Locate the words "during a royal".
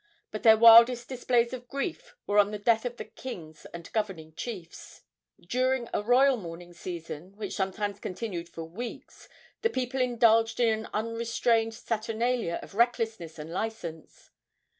5.39-6.37